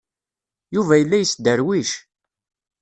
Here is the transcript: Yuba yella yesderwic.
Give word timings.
Yuba 0.75 0.95
yella 0.97 1.17
yesderwic. 1.19 1.89